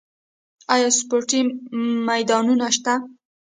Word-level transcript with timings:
آیا 0.73 0.89
سپورتي 0.99 1.39
میدانونه 2.07 2.67
شته؟ 2.75 2.93